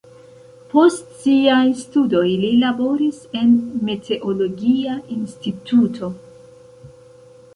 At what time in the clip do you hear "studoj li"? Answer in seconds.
1.81-2.49